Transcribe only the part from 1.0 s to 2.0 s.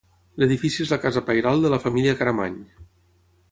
casa pairal de la